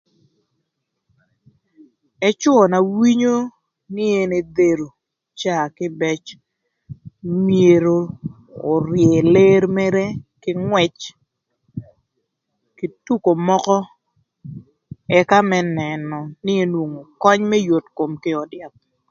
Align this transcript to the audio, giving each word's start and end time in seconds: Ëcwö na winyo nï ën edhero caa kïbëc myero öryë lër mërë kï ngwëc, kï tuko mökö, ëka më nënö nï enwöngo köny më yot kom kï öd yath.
Ëcwö 2.27 2.59
na 2.71 2.77
winyo 2.97 3.35
nï 3.95 4.05
ën 4.21 4.31
edhero 4.41 4.87
caa 5.39 5.65
kïbëc 5.77 6.23
myero 7.45 7.97
öryë 8.73 9.19
lër 9.35 9.61
mërë 9.75 10.05
kï 10.41 10.51
ngwëc, 10.65 10.95
kï 12.77 12.87
tuko 13.05 13.29
mökö, 13.47 13.77
ëka 15.19 15.37
më 15.49 15.59
nënö 15.77 16.19
nï 16.45 16.53
enwöngo 16.63 17.01
köny 17.21 17.41
më 17.49 17.57
yot 17.67 17.85
kom 17.97 18.11
kï 18.23 18.31
öd 18.41 18.51
yath. 18.59 18.81